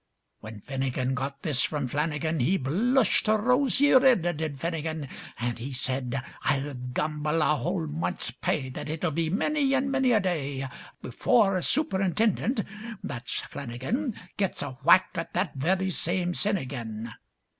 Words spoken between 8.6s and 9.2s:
That it will